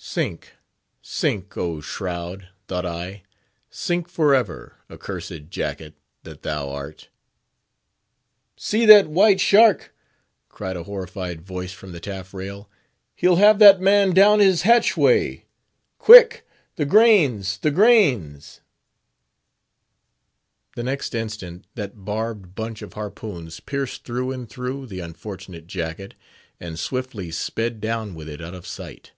[0.00, 0.54] Sink!
[1.02, 1.56] sink!
[1.56, 2.50] oh shroud!
[2.68, 3.24] thought I;
[3.68, 4.76] sink forever!
[4.88, 7.08] accursed jacket that thou art!
[8.56, 9.92] "See that white shark!"
[10.48, 12.70] cried a horrified voice from the taffrail;
[13.16, 15.46] "he'll have that man down his hatchway!
[15.98, 16.46] Quick!
[16.76, 17.58] the grains!
[17.58, 18.60] the grains!"
[20.76, 26.14] The next instant that barbed bunch of harpoons pierced through and through the unfortunate jacket,
[26.60, 29.10] and swiftly sped down with it out of sight.